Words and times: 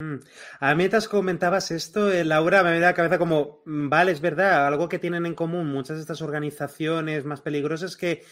Mm. 0.00 0.16
A 0.58 0.74
mí 0.74 0.78
mientras 0.78 1.08
comentabas 1.08 1.70
esto, 1.70 2.10
eh, 2.10 2.24
Laura, 2.24 2.64
me 2.64 2.80
da 2.80 2.88
la 2.88 2.94
cabeza 2.94 3.18
como, 3.18 3.62
mm, 3.64 3.88
vale, 3.88 4.10
es 4.10 4.20
verdad, 4.20 4.66
algo 4.66 4.88
que 4.88 4.98
tienen 4.98 5.24
en 5.24 5.34
común 5.34 5.68
muchas 5.68 5.96
de 5.96 6.02
estas 6.02 6.20
organizaciones 6.20 7.24
más 7.24 7.40
peligrosas 7.42 7.96
que 7.96 8.24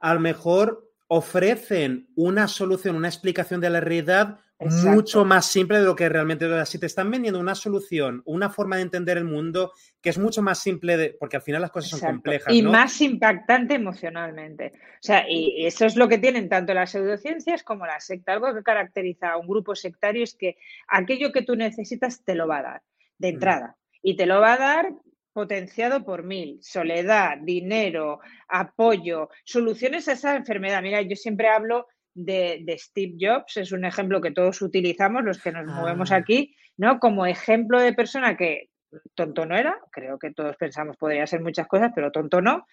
a 0.00 0.14
lo 0.14 0.20
mejor 0.20 0.90
ofrecen 1.08 2.08
una 2.16 2.48
solución, 2.48 2.96
una 2.96 3.08
explicación 3.08 3.60
de 3.60 3.70
la 3.70 3.80
realidad 3.80 4.40
mucho 4.58 5.24
más 5.24 5.46
simple 5.46 5.78
de 5.78 5.84
lo 5.84 5.94
que 5.94 6.08
realmente 6.08 6.46
es. 6.60 6.68
Si 6.68 6.78
te 6.78 6.86
están 6.86 7.10
vendiendo 7.10 7.38
una 7.38 7.54
solución, 7.54 8.22
una 8.24 8.48
forma 8.48 8.76
de 8.76 8.82
entender 8.82 9.18
el 9.18 9.24
mundo 9.24 9.72
que 10.00 10.10
es 10.10 10.18
mucho 10.18 10.40
más 10.42 10.60
simple, 10.60 10.96
de, 10.96 11.16
porque 11.20 11.36
al 11.36 11.42
final 11.42 11.60
las 11.60 11.70
cosas 11.70 11.90
son 11.90 12.00
complejas. 12.00 12.54
Y 12.54 12.62
más 12.62 13.00
impactante 13.00 13.74
emocionalmente. 13.74 14.72
O 14.74 15.02
sea, 15.02 15.28
y 15.28 15.66
eso 15.66 15.84
es 15.84 15.96
lo 15.96 16.08
que 16.08 16.18
tienen 16.18 16.48
tanto 16.48 16.72
las 16.72 16.90
pseudociencias 16.90 17.62
como 17.62 17.86
la 17.86 18.00
secta. 18.00 18.32
Algo 18.32 18.54
que 18.54 18.62
caracteriza 18.62 19.32
a 19.32 19.36
un 19.36 19.46
grupo 19.46 19.74
sectario 19.74 20.24
es 20.24 20.34
que 20.34 20.56
aquello 20.88 21.32
que 21.32 21.42
tú 21.42 21.54
necesitas 21.54 22.24
te 22.24 22.34
lo 22.34 22.48
va 22.48 22.58
a 22.58 22.62
dar 22.62 22.82
de 23.18 23.28
entrada. 23.28 23.76
Y 24.02 24.16
te 24.16 24.26
lo 24.26 24.40
va 24.40 24.54
a 24.54 24.58
dar 24.58 24.92
potenciado 25.36 26.02
por 26.02 26.22
mil, 26.22 26.58
soledad, 26.62 27.36
dinero, 27.42 28.20
apoyo, 28.48 29.28
soluciones 29.44 30.08
a 30.08 30.12
esa 30.12 30.34
enfermedad. 30.34 30.80
Mira, 30.80 31.02
yo 31.02 31.14
siempre 31.14 31.48
hablo 31.48 31.88
de, 32.14 32.64
Steve 32.78 33.16
Jobs, 33.20 33.58
es 33.58 33.70
un 33.70 33.84
ejemplo 33.84 34.22
que 34.22 34.30
todos 34.30 34.62
utilizamos, 34.62 35.22
los 35.24 35.38
que 35.42 35.52
nos 35.52 35.66
movemos 35.66 36.10
ah. 36.10 36.16
aquí, 36.16 36.56
¿no? 36.78 36.98
Como 36.98 37.26
ejemplo 37.26 37.78
de 37.78 37.92
persona 37.92 38.34
que 38.34 38.70
tonto 39.14 39.46
no 39.46 39.56
era, 39.56 39.78
creo 39.90 40.18
que 40.18 40.32
todos 40.32 40.56
pensamos 40.56 40.96
podría 40.96 41.26
ser 41.26 41.40
muchas 41.40 41.66
cosas, 41.66 41.92
pero 41.94 42.12
tonto 42.12 42.40
no. 42.40 42.66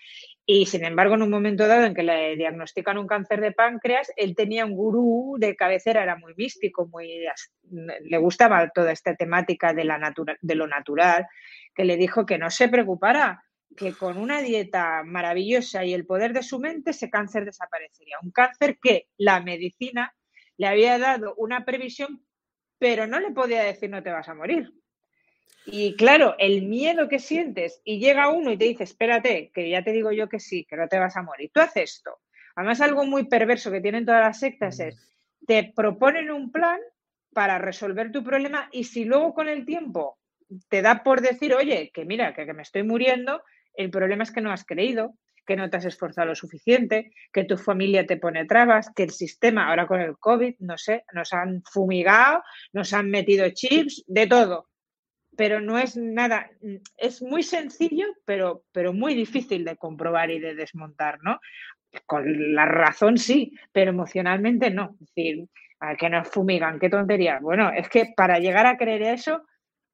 Y 0.45 0.65
sin 0.65 0.85
embargo, 0.85 1.15
en 1.15 1.23
un 1.23 1.29
momento 1.29 1.67
dado 1.67 1.85
en 1.85 1.93
que 1.93 2.03
le 2.03 2.35
diagnostican 2.35 2.97
un 2.97 3.07
cáncer 3.07 3.41
de 3.41 3.51
páncreas, 3.51 4.11
él 4.15 4.35
tenía 4.35 4.65
un 4.65 4.75
gurú 4.75 5.35
de 5.39 5.55
cabecera, 5.55 6.03
era 6.03 6.15
muy 6.17 6.33
místico, 6.35 6.87
muy 6.87 7.25
le 7.71 8.17
gustaba 8.17 8.69
toda 8.69 8.91
esta 8.91 9.15
temática 9.15 9.73
de, 9.73 9.83
la 9.85 10.13
de 10.41 10.55
lo 10.55 10.67
natural, 10.67 11.27
que 11.73 11.85
le 11.85 11.97
dijo 11.97 12.25
que 12.25 12.37
no 12.37 12.49
se 12.49 12.69
preocupara, 12.69 13.43
que 13.75 13.93
con 13.93 14.17
una 14.17 14.41
dieta 14.41 15.03
maravillosa 15.03 15.83
y 15.83 15.93
el 15.93 16.05
poder 16.05 16.33
de 16.33 16.43
su 16.43 16.59
mente 16.59 16.91
ese 16.91 17.09
cáncer 17.09 17.45
desaparecería. 17.45 18.17
Un 18.21 18.31
cáncer 18.31 18.77
que 18.81 19.07
la 19.17 19.41
medicina 19.41 20.13
le 20.57 20.67
había 20.67 20.99
dado 20.99 21.33
una 21.37 21.65
previsión, 21.65 22.23
pero 22.77 23.07
no 23.07 23.19
le 23.19 23.31
podía 23.31 23.63
decir 23.63 23.89
no 23.89 24.03
te 24.03 24.11
vas 24.11 24.29
a 24.29 24.35
morir. 24.35 24.71
Y 25.65 25.95
claro, 25.95 26.35
el 26.39 26.63
miedo 26.63 27.07
que 27.07 27.19
sientes 27.19 27.81
y 27.83 27.99
llega 27.99 28.29
uno 28.29 28.51
y 28.51 28.57
te 28.57 28.65
dice, 28.65 28.83
espérate, 28.83 29.51
que 29.53 29.69
ya 29.69 29.83
te 29.83 29.91
digo 29.91 30.11
yo 30.11 30.27
que 30.27 30.39
sí, 30.39 30.65
que 30.65 30.75
no 30.75 30.87
te 30.87 30.99
vas 30.99 31.15
a 31.15 31.23
morir. 31.23 31.51
Tú 31.53 31.61
haces 31.61 31.95
esto. 31.95 32.19
Además, 32.55 32.81
algo 32.81 33.05
muy 33.05 33.27
perverso 33.27 33.71
que 33.71 33.81
tienen 33.81 34.05
todas 34.05 34.21
las 34.21 34.39
sectas 34.39 34.79
es, 34.79 34.95
te 35.47 35.71
proponen 35.75 36.31
un 36.31 36.51
plan 36.51 36.79
para 37.33 37.57
resolver 37.57 38.11
tu 38.11 38.23
problema 38.23 38.69
y 38.71 38.83
si 38.83 39.05
luego 39.05 39.33
con 39.33 39.49
el 39.49 39.65
tiempo 39.65 40.19
te 40.69 40.81
da 40.81 41.03
por 41.03 41.21
decir, 41.21 41.53
oye, 41.53 41.91
que 41.93 42.05
mira, 42.05 42.33
que, 42.33 42.45
que 42.45 42.53
me 42.53 42.61
estoy 42.61 42.83
muriendo, 42.83 43.41
el 43.73 43.89
problema 43.89 44.23
es 44.23 44.31
que 44.31 44.41
no 44.41 44.51
has 44.51 44.65
creído, 44.65 45.15
que 45.45 45.55
no 45.55 45.69
te 45.69 45.77
has 45.77 45.85
esforzado 45.85 46.27
lo 46.27 46.35
suficiente, 46.35 47.11
que 47.31 47.43
tu 47.43 47.57
familia 47.57 48.05
te 48.05 48.17
pone 48.17 48.45
trabas, 48.45 48.91
que 48.95 49.03
el 49.03 49.11
sistema, 49.11 49.67
ahora 49.67 49.87
con 49.87 49.99
el 50.01 50.17
COVID, 50.17 50.55
no 50.59 50.77
sé, 50.77 51.03
nos 51.13 51.33
han 51.33 51.63
fumigado, 51.63 52.43
nos 52.71 52.93
han 52.93 53.09
metido 53.09 53.49
chips, 53.49 54.03
de 54.07 54.27
todo. 54.27 54.69
Pero 55.35 55.61
no 55.61 55.79
es 55.79 55.97
nada, 55.97 56.49
es 56.97 57.21
muy 57.21 57.43
sencillo, 57.43 58.05
pero, 58.25 58.63
pero 58.71 58.93
muy 58.93 59.15
difícil 59.15 59.65
de 59.65 59.77
comprobar 59.77 60.29
y 60.29 60.39
de 60.39 60.55
desmontar, 60.55 61.19
¿no? 61.23 61.39
Con 62.05 62.53
la 62.53 62.65
razón 62.65 63.17
sí, 63.17 63.57
pero 63.71 63.91
emocionalmente 63.91 64.69
no. 64.69 64.95
Es 65.01 65.07
decir, 65.15 65.47
a 65.79 65.95
que 65.95 66.09
nos 66.09 66.27
fumigan, 66.29 66.79
qué 66.79 66.89
tontería. 66.89 67.39
Bueno, 67.41 67.71
es 67.71 67.89
que 67.89 68.13
para 68.15 68.39
llegar 68.39 68.65
a 68.65 68.77
creer 68.77 69.01
eso, 69.01 69.43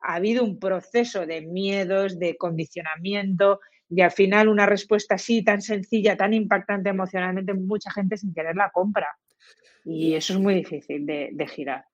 ha 0.01 0.15
habido 0.15 0.43
un 0.43 0.59
proceso 0.59 1.25
de 1.25 1.41
miedos, 1.41 2.19
de 2.19 2.37
condicionamiento 2.37 3.59
y 3.89 4.01
al 4.01 4.11
final 4.11 4.47
una 4.47 4.65
respuesta 4.65 5.15
así 5.15 5.43
tan 5.43 5.61
sencilla, 5.61 6.15
tan 6.15 6.33
impactante 6.33 6.89
emocionalmente, 6.89 7.53
mucha 7.53 7.91
gente 7.91 8.17
sin 8.17 8.33
querer 8.33 8.55
la 8.55 8.69
compra. 8.69 9.17
Y 9.83 10.13
eso 10.13 10.33
es 10.33 10.39
muy 10.39 10.53
difícil 10.53 11.05
de, 11.05 11.47
girar. 11.47 11.85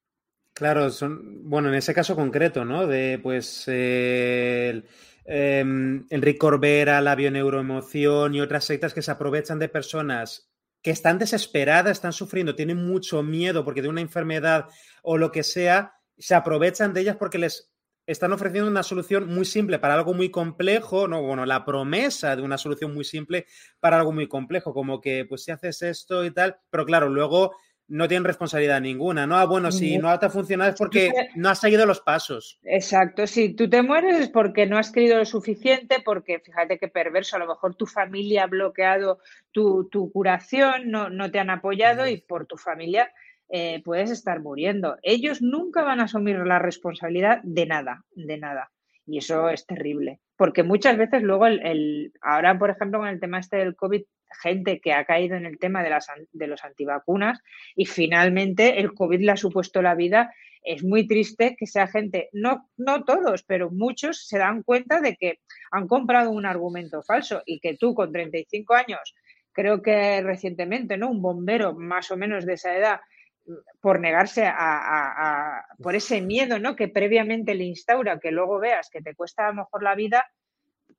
Claro, 0.55 0.89
son, 0.89 1.49
bueno, 1.49 1.67
en 1.67 1.75
ese 1.75 1.93
caso 1.93 2.16
concreto, 2.16 2.63
¿no? 2.63 2.88
De 2.88 3.19
pues 3.21 3.67
el, 3.67 4.85
em, 5.25 6.05
Enrique 6.09 6.38
Corbera, 6.39 7.01
la 7.01 7.13
bioneuroemoción 7.16 8.33
y 8.35 8.39
otras 8.39 8.63
sectas 8.63 8.94
que 8.94 9.01
se 9.01 9.11
aprovechan 9.11 9.59
de 9.59 9.67
personas 9.67 10.49
que 10.81 10.91
están 10.91 11.19
desesperadas, 11.19 11.91
están 11.91 12.13
sufriendo, 12.13 12.55
tienen 12.55 12.77
mucho 12.77 13.21
miedo 13.21 13.65
porque 13.65 13.81
de 13.81 13.89
una 13.89 13.99
enfermedad 13.99 14.67
o 15.03 15.17
lo 15.17 15.29
que 15.33 15.44
sea, 15.44 15.95
se 16.17 16.35
aprovechan 16.35 16.94
de 16.94 17.01
ellas 17.01 17.17
porque 17.17 17.38
les 17.38 17.69
están 18.07 18.31
ofreciendo 18.31 18.69
una 18.71 18.83
solución 18.83 19.27
muy 19.27 19.44
simple 19.44 19.79
para 19.79 19.95
algo 19.95 20.13
muy 20.13 20.29
complejo, 20.31 21.07
no, 21.09 21.21
bueno, 21.21 21.45
la 21.45 21.65
promesa 21.65 22.35
de 22.38 22.44
una 22.44 22.57
solución 22.57 22.94
muy 22.94 23.03
simple 23.03 23.45
para 23.81 23.97
algo 23.97 24.13
muy 24.13 24.27
complejo, 24.29 24.73
como 24.73 25.01
que 25.01 25.25
pues 25.27 25.44
si 25.44 25.51
haces 25.51 25.81
esto 25.81 26.23
y 26.23 26.31
tal, 26.31 26.55
pero 26.69 26.85
claro, 26.85 27.09
luego 27.09 27.55
no 27.88 28.07
tienen 28.07 28.23
responsabilidad 28.23 28.81
ninguna, 28.81 29.28
¿no? 29.28 29.38
Ah, 29.38 29.46
bueno, 29.46 29.72
si 29.72 29.97
no 29.97 30.09
ha 30.09 30.19
funcionado 30.29 30.72
es 30.72 30.78
porque 30.78 31.12
no 31.35 31.50
has 31.50 31.59
seguido 31.59 31.85
los 31.85 32.01
pasos. 32.01 32.59
Exacto, 32.63 33.28
si 33.28 33.53
tú 33.53 33.69
te 33.69 33.84
mueres 33.84 34.19
es 34.19 34.29
porque 34.29 34.66
no 34.66 34.78
has 34.78 34.91
querido 34.91 35.18
lo 35.18 35.25
suficiente, 35.25 35.97
porque 36.03 36.40
fíjate 36.40 36.79
qué 36.79 36.88
perverso, 36.88 37.35
a 37.35 37.40
lo 37.40 37.47
mejor 37.47 37.75
tu 37.75 37.85
familia 37.85 38.44
ha 38.44 38.47
bloqueado 38.47 39.19
tu, 39.51 39.90
curación, 40.12 40.90
no, 40.90 41.09
no 41.09 41.29
te 41.31 41.40
han 41.40 41.50
apoyado 41.50 42.07
y 42.07 42.18
por 42.18 42.47
tu 42.47 42.57
familia 42.57 43.12
eh, 43.50 43.81
puedes 43.84 44.09
estar 44.09 44.41
muriendo. 44.41 44.97
Ellos 45.03 45.41
nunca 45.41 45.84
van 45.84 46.00
a 46.00 46.06
asumir 46.06 46.38
la 46.38 46.59
responsabilidad 46.59 47.41
de 47.44 47.66
nada, 47.68 48.03
de 48.16 48.38
nada. 48.38 48.72
Y 49.06 49.19
eso 49.19 49.50
es 49.50 49.68
terrible, 49.68 50.19
porque 50.35 50.63
muchas 50.63 50.97
veces 50.97 51.22
luego, 51.22 51.45
el, 51.45 52.12
ahora 52.22 52.57
por 52.57 52.72
ejemplo 52.72 52.97
con 52.97 53.07
el 53.07 53.19
tema 53.19 53.38
este 53.38 53.57
del 53.57 53.75
COVID, 53.75 54.01
gente 54.41 54.80
que 54.80 54.94
ha 54.94 55.06
caído 55.06 55.36
en 55.36 55.46
el 55.46 55.59
tema 55.59 55.84
de, 55.84 55.90
las, 55.90 56.08
de 56.31 56.47
los 56.47 56.63
antivacunas 56.63 57.40
y 57.75 57.86
finalmente 57.86 58.80
el 58.80 58.94
COVID 58.94 59.22
le 59.22 59.31
ha 59.31 59.38
supuesto 59.38 59.81
la 59.81 59.96
vida. 59.96 60.34
Es 60.63 60.84
muy 60.84 61.08
triste 61.08 61.56
que 61.58 61.68
sea 61.68 61.88
gente, 61.88 62.30
no, 62.34 62.69
no 62.78 63.03
todos, 63.03 63.44
pero 63.44 63.69
muchos 63.69 64.28
se 64.28 64.40
dan 64.40 64.63
cuenta 64.63 65.00
de 65.00 65.16
que 65.16 65.40
han 65.72 65.88
comprado 65.88 66.31
un 66.31 66.46
argumento 66.46 67.03
falso 67.03 67.44
y 67.46 67.59
que 67.59 67.78
tú 67.78 67.94
con 67.94 68.12
35 68.12 68.74
años, 68.74 69.16
creo 69.52 69.81
que 69.81 70.22
recientemente, 70.22 70.97
¿no? 70.97 71.12
Un 71.12 71.22
bombero 71.22 71.75
más 71.75 72.09
o 72.12 72.18
menos 72.18 72.46
de 72.46 72.53
esa 72.53 72.75
edad 72.75 73.00
por 73.81 74.00
negarse 74.00 74.46
a, 74.47 75.63
por 75.81 75.96
ese 75.96 76.22
miedo 76.22 76.59
¿no? 76.59 76.75
que 76.75 76.88
previamente 76.88 77.53
le 77.53 77.66
instaura, 77.66 78.19
que 78.19 78.31
luego 78.31 78.59
veas 78.59 78.90
que 78.90 79.02
te 79.02 79.16
cuesta 79.16 79.46
a 79.46 79.50
lo 79.50 79.56
mejor 79.56 79.84
la 79.84 79.96
vida 79.96 80.25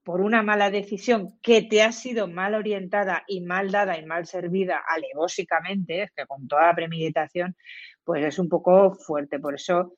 por 0.07 0.21
una 0.21 0.45
mala 0.45 0.71
decisión 0.71 1.37
que 1.43 1.63
te 1.63 1.83
ha 1.83 1.91
sido 1.91 2.29
mal 2.29 2.55
orientada 2.55 3.25
y 3.27 3.41
mal 3.41 3.73
dada 3.73 3.99
y 3.99 4.07
mal 4.07 4.25
servida 4.25 4.81
alevósicamente, 4.87 6.13
que 6.15 6.27
con 6.27 6.47
toda 6.47 6.73
premeditación, 6.77 7.57
pues 8.05 8.25
es 8.25 8.39
un 8.39 8.49
poco 8.49 8.95
fuerte. 8.95 9.41
Por 9.41 9.57
eso 9.57 9.95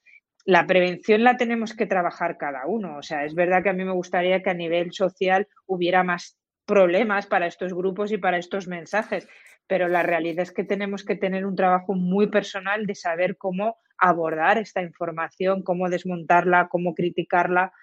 la 0.47 0.67
prevención 0.67 1.25
la 1.25 1.37
tenemos 1.37 1.75
que 1.75 1.85
trabajar 1.85 2.39
cada 2.39 2.67
uno. 2.67 2.97
O 2.97 3.03
sea, 3.03 3.27
es 3.27 3.35
verdad 3.35 3.63
que 3.63 3.69
a 3.69 3.75
mí 3.75 3.85
me 3.85 3.93
gustaría 3.93 4.43
que 4.43 4.49
a 4.49 4.55
nivel 4.55 4.95
social 4.95 5.47
hubiera 5.67 6.03
más 6.05 6.39
problemas 6.65 7.27
para 7.27 7.47
estos 7.47 7.75
grupos 7.75 8.11
y 8.11 8.17
para 8.17 8.39
estos 8.39 8.67
mensajes, 8.67 9.29
pero 9.67 9.89
la 9.89 10.03
realidad 10.03 10.45
es 10.45 10.53
que 10.53 10.65
tenemos 10.65 11.05
que 11.05 11.17
tener 11.17 11.45
un 11.45 11.55
trabajo 11.55 11.93
muy 11.93 12.31
personal 12.31 12.87
de 12.87 12.95
saber 12.95 13.37
cómo 13.37 13.77
abordar 13.99 14.57
esta 14.57 14.81
información, 14.81 15.63
cómo 15.63 15.91
desmontarla, 15.91 16.69
cómo 16.71 16.95
criticarla 16.95 17.75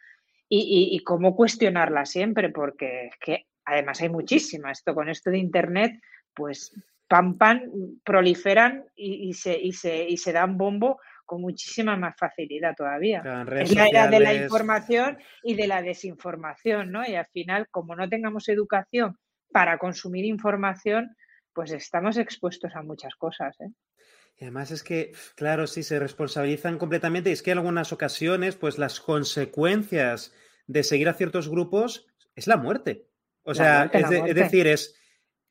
y, 0.48 1.00
cómo 1.04 1.36
cuestionarla 1.36 2.06
siempre, 2.06 2.50
porque 2.50 3.08
es 3.08 3.16
que 3.20 3.46
además 3.66 4.02
hay 4.02 4.10
muchísima. 4.10 4.72
Esto 4.72 4.94
con 4.94 5.10
esto 5.10 5.32
de 5.32 5.40
Internet, 5.40 6.00
pues 6.34 6.74
pam, 7.08 7.38
pam, 7.38 7.62
proliferan 8.04 8.86
y, 8.96 9.34
se, 9.34 9.58
y, 9.58 9.72
se, 9.74 10.08
y 10.08 10.18
se 10.18 10.32
dan 10.32 10.58
bombo 10.58 11.00
con 11.26 11.42
muchísima 11.42 11.98
más 11.98 12.16
facilidad 12.18 12.76
todavía. 12.76 13.24
Es 13.60 13.76
la 13.76 13.88
era 13.88 14.08
de 14.08 14.20
la 14.20 14.34
información 14.34 15.18
y 15.44 15.56
de 15.56 15.68
la 15.68 15.82
desinformación, 15.82 16.92
¿no? 16.92 17.06
Y 17.06 17.16
al 17.16 17.26
final, 17.26 17.68
como 17.70 17.96
no 17.96 18.08
tengamos 18.08 18.48
educación 18.48 19.18
para 19.52 19.78
consumir 19.78 20.26
información, 20.26 21.16
pues 21.54 21.72
estamos 21.72 22.18
expuestos 22.18 22.76
a 22.76 22.84
muchas 22.84 23.16
cosas. 23.16 23.60
¿eh? 23.62 23.70
Y 24.38 24.44
además 24.44 24.72
es 24.72 24.84
que, 24.84 25.14
claro, 25.36 25.66
sí, 25.66 25.84
se 25.84 25.98
responsabilizan 25.98 26.78
completamente 26.78 27.30
y 27.30 27.34
es 27.34 27.42
que 27.42 27.52
en 27.52 27.58
algunas 27.60 27.94
ocasiones, 27.94 28.56
pues 28.56 28.78
las 28.78 29.00
consecuencias 29.00 30.34
de 30.68 30.84
seguir 30.84 31.08
a 31.08 31.14
ciertos 31.14 31.48
grupos 31.48 32.08
es 32.36 32.48
la 32.48 32.58
muerte. 32.58 33.08
O 33.44 33.54
sea, 33.54 33.90
es, 33.94 34.36
decir, 34.36 34.68
es, 34.68 34.96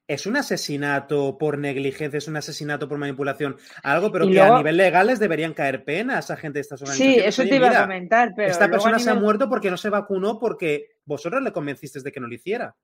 es 0.06 0.26
un 0.26 0.36
asesinato 0.36 1.38
por 1.38 1.56
negligencia, 1.56 2.19
es 2.19 2.28
un 2.28 2.36
asesinato 2.36 2.88
por 2.88 2.98
manipulación, 2.98 3.56
algo, 3.82 4.12
pero 4.12 4.28
que 4.28 4.40
a 4.40 4.58
nivel 4.58 4.76
legal 4.76 5.06
les 5.06 5.19
deberían 5.19 5.54
caer 5.54 5.84
penas 5.84 6.30
a 6.30 6.37
gente 6.37 6.58
de 6.58 6.62
estas 6.62 6.82
organizaciones. 6.82 7.22
Sí, 7.22 7.28
eso 7.28 7.42
te 7.44 7.56
iba 7.56 7.70
a 7.70 7.82
comentar, 7.82 8.32
pero. 8.37 8.50
Esta 8.50 8.70
persona 8.70 8.98
se 8.98 9.10
ha 9.10 9.14
muerto 9.14 9.48
porque 9.48 9.70
no 9.70 9.76
se 9.76 9.88
vacunó 9.88 10.38
porque 10.38 10.98
vosotros 11.04 11.42
le 11.42 11.52
convencisteis 11.52 12.04
de 12.04 12.12
que 12.12 12.20
no 12.20 12.26
lo 12.26 12.34
hiciera. 12.34 12.76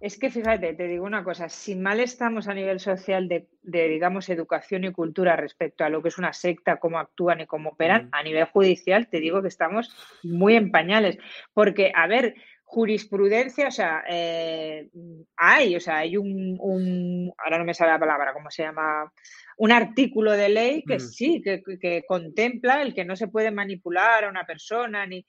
Es 0.00 0.18
que 0.18 0.30
fíjate, 0.30 0.74
te 0.74 0.88
digo 0.88 1.04
una 1.04 1.24
cosa, 1.24 1.48
si 1.48 1.74
mal 1.74 2.00
estamos 2.00 2.48
a 2.48 2.54
nivel 2.54 2.80
social 2.80 3.28
de, 3.28 3.48
digamos, 3.62 4.28
educación 4.28 4.84
y 4.84 4.92
cultura 4.92 5.36
respecto 5.36 5.84
a 5.84 5.88
lo 5.88 6.02
que 6.02 6.08
es 6.08 6.18
una 6.18 6.32
secta, 6.32 6.76
cómo 6.76 6.98
actúan 6.98 7.40
y 7.40 7.46
cómo 7.46 7.70
operan, 7.70 8.08
a 8.12 8.22
nivel 8.22 8.44
judicial 8.44 9.08
te 9.08 9.20
digo 9.20 9.42
que 9.42 9.48
estamos 9.48 9.94
muy 10.22 10.54
en 10.54 10.70
pañales. 10.70 11.18
Porque, 11.54 11.92
a 11.94 12.06
ver, 12.06 12.34
jurisprudencia, 12.64 13.68
o 13.68 13.70
sea, 13.70 14.04
eh, 14.08 14.90
hay, 15.36 15.76
o 15.76 15.80
sea, 15.80 15.98
hay 15.98 16.16
un, 16.16 17.32
ahora 17.38 17.58
no 17.58 17.64
me 17.64 17.74
sale 17.74 17.92
la 17.92 17.98
palabra, 17.98 18.32
¿cómo 18.32 18.50
se 18.50 18.64
llama? 18.64 19.10
Un 19.56 19.72
artículo 19.72 20.32
de 20.32 20.48
ley 20.50 20.82
que 20.86 21.00
sí, 21.00 21.40
que, 21.42 21.62
que, 21.80 22.04
contempla 22.06 22.82
el 22.82 22.92
que 22.92 23.04
no 23.04 23.16
se 23.16 23.28
puede 23.28 23.50
manipular 23.50 24.24
a 24.24 24.28
una 24.28 24.44
persona, 24.44 25.06
ni, 25.06 25.24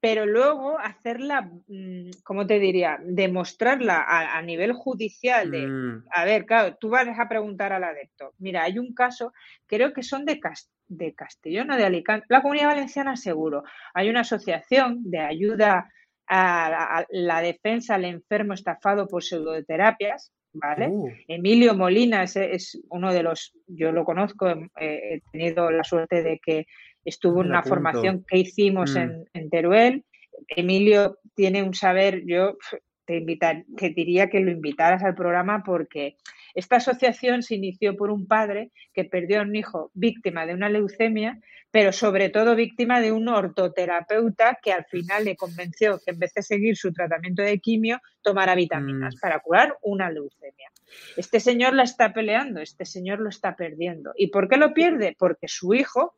pero 0.00 0.26
luego 0.26 0.78
hacerla, 0.78 1.50
mm, 1.66 2.10
¿cómo 2.24 2.46
te 2.46 2.58
diría? 2.58 2.98
Demostrarla 3.02 4.04
a, 4.06 4.40
nivel 4.42 4.72
judicial 4.72 5.50
de, 5.50 5.66
mm. 5.66 6.04
a 6.10 6.24
ver, 6.24 6.46
claro, 6.46 6.76
tú 6.76 6.88
vas 6.90 7.08
a 7.08 7.28
preguntar 7.28 7.72
al 7.72 7.84
adepto, 7.84 8.32
mira, 8.38 8.62
hay 8.62 8.78
un 8.78 8.94
caso, 8.94 9.32
creo 9.66 9.92
que 9.92 10.02
son 10.02 10.24
de, 10.24 10.40
de 10.86 11.14
Castellón 11.14 11.70
o 11.72 11.76
de 11.76 11.84
Alicante, 11.84 12.26
la 12.28 12.42
Comunidad 12.42 12.68
Valenciana 12.68 13.16
seguro, 13.16 13.64
hay 13.92 14.08
una 14.08 14.20
asociación 14.20 15.02
de 15.10 15.18
ayuda 15.18 15.90
a, 16.28 17.04
la 17.10 17.40
defensa 17.42 17.96
al 17.96 18.04
enfermo 18.04 18.54
estafado 18.54 19.08
por 19.08 19.24
pseudoterapias, 19.24 20.32
¿vale? 20.52 20.88
Uh. 20.88 21.08
Emilio 21.26 21.74
Molina 21.74 22.22
es, 22.22 22.80
uno 22.90 23.12
de 23.12 23.22
los, 23.22 23.52
yo 23.66 23.92
lo 23.92 24.04
conozco, 24.04 24.46
he 24.78 25.22
tenido 25.32 25.70
la 25.70 25.84
suerte 25.84 26.22
de 26.22 26.38
que 26.38 26.66
estuvo 27.08 27.42
en 27.42 27.48
una 27.48 27.62
formación 27.62 28.24
que 28.26 28.38
hicimos 28.38 28.94
mm. 28.94 29.26
en, 29.32 29.50
Teruel. 29.50 30.04
Emilio 30.48 31.18
tiene 31.34 31.62
un 31.62 31.74
saber, 31.74 32.24
yo 32.26 32.56
te, 33.04 33.16
invitar, 33.16 33.64
te 33.76 33.90
diría 33.90 34.28
que 34.28 34.40
lo 34.40 34.50
invitaras 34.50 35.02
al 35.02 35.14
programa 35.14 35.62
porque 35.64 36.16
esta 36.54 36.76
asociación 36.76 37.42
se 37.42 37.54
inició 37.54 37.96
por 37.96 38.10
un 38.10 38.26
padre 38.26 38.70
que 38.92 39.04
perdió 39.04 39.40
a 39.40 39.42
un 39.42 39.54
hijo 39.54 39.90
víctima 39.94 40.46
de 40.46 40.54
una 40.54 40.68
leucemia, 40.68 41.38
pero 41.70 41.92
sobre 41.92 42.30
todo 42.30 42.56
víctima 42.56 43.00
de 43.00 43.12
un 43.12 43.28
ortoterapeuta 43.28 44.58
que 44.62 44.72
al 44.72 44.84
final 44.86 45.24
le 45.24 45.36
convenció 45.36 46.00
que 46.04 46.12
en 46.12 46.18
vez 46.18 46.32
de 46.34 46.42
seguir 46.42 46.76
su 46.76 46.92
tratamiento 46.92 47.42
de 47.42 47.58
quimio, 47.58 48.00
tomara 48.22 48.54
vitaminas 48.54 49.16
mm. 49.16 49.20
para 49.20 49.38
curar 49.40 49.76
una 49.82 50.10
leucemia. 50.10 50.70
Este 51.16 51.40
señor 51.40 51.74
la 51.74 51.82
está 51.82 52.12
peleando, 52.12 52.60
este 52.60 52.84
señor 52.84 53.20
lo 53.20 53.28
está 53.28 53.56
perdiendo. 53.56 54.12
¿Y 54.16 54.28
por 54.28 54.48
qué 54.48 54.56
lo 54.56 54.72
pierde? 54.72 55.14
Porque 55.18 55.48
su 55.48 55.74
hijo 55.74 56.14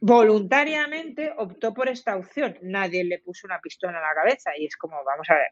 voluntariamente 0.00 1.32
optó 1.36 1.74
por 1.74 1.88
esta 1.88 2.16
opción. 2.16 2.56
Nadie 2.62 3.04
le 3.04 3.18
puso 3.18 3.46
una 3.46 3.60
pistola 3.60 3.98
en 3.98 4.02
la 4.02 4.14
cabeza 4.14 4.50
y 4.56 4.66
es 4.66 4.76
como, 4.76 4.96
vamos 5.04 5.28
a 5.30 5.34
ver. 5.34 5.48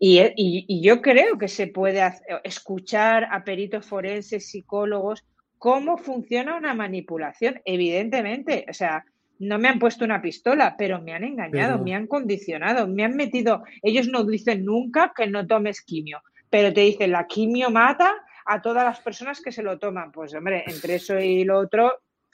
Y, 0.00 0.80
yo 0.80 1.02
creo 1.02 1.38
que 1.38 1.48
se 1.48 1.66
puede 1.66 2.00
escuchar 2.44 3.26
a 3.30 3.42
peritos 3.42 3.84
forenses, 3.84 4.48
psicólogos, 4.48 5.24
cómo 5.58 5.98
funciona 5.98 6.56
una 6.56 6.72
manipulación. 6.74 7.60
Evidentemente, 7.64 8.64
o 8.70 8.72
sea, 8.72 9.04
no 9.40 9.58
me 9.58 9.68
han 9.68 9.80
puesto 9.80 10.04
una 10.04 10.22
pistola, 10.22 10.76
pero 10.78 11.00
me 11.00 11.14
han 11.14 11.24
engañado, 11.24 11.78
me 11.82 11.94
han 11.94 12.06
condicionado, 12.06 12.86
me 12.86 13.04
han 13.04 13.16
metido. 13.16 13.64
Ellos 13.82 14.06
no 14.08 14.24
dicen 14.24 14.64
nunca 14.64 15.12
que 15.16 15.26
no 15.26 15.46
tomes 15.46 15.80
quimio, 15.80 16.22
pero 16.48 16.72
te 16.72 16.82
dicen 16.82 17.10
la 17.10 17.26
quimio 17.26 17.70
mata 17.70 18.14
a 18.46 18.62
todas 18.62 18.84
las 18.84 19.00
personas 19.00 19.40
que 19.40 19.50
se 19.50 19.64
lo 19.64 19.80
toman. 19.80 20.12
Pues 20.12 20.32
hombre, 20.34 20.62
entre 20.66 20.94
eso 20.94 21.18
y 21.18 21.44
lo 21.44 21.58
otro, 21.58 21.92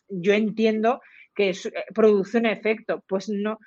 yo 0.09 0.33
entiendo 0.33 1.01
que 1.35 1.51
es, 1.51 1.67
eh, 1.67 1.73
produce 1.95 2.39
un 2.39 2.47
efecto. 2.47 3.05
Pues 3.07 3.29
no, 3.29 3.59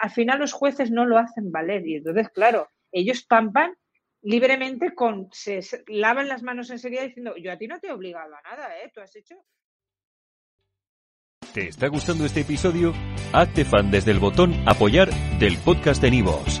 al 0.00 0.10
final 0.10 0.38
los 0.38 0.52
jueces 0.52 0.90
no 0.90 1.06
lo 1.06 1.18
hacen 1.18 1.50
valer 1.50 1.86
y 1.86 1.96
entonces, 1.96 2.28
claro, 2.30 2.68
ellos 2.92 3.24
pampan 3.24 3.74
libremente 4.22 4.94
con, 4.94 5.28
se, 5.32 5.60
lavan 5.86 6.28
las 6.28 6.42
manos 6.42 6.70
enseguida 6.70 7.02
diciendo, 7.02 7.34
yo 7.36 7.52
a 7.52 7.58
ti 7.58 7.66
no 7.66 7.78
te 7.78 7.88
he 7.88 7.92
obligado 7.92 8.34
a 8.34 8.42
nada, 8.42 8.78
¿eh? 8.78 8.90
Tú 8.92 9.00
has 9.00 9.14
hecho... 9.14 9.36
¿Te 11.54 11.68
está 11.68 11.88
gustando 11.88 12.26
este 12.26 12.40
episodio? 12.40 12.92
Hazte 13.32 13.64
fan 13.64 13.90
desde 13.90 14.10
el 14.10 14.18
botón 14.18 14.54
apoyar 14.66 15.10
del 15.38 15.56
podcast 15.58 16.02
de 16.02 16.10
Nivos. 16.10 16.60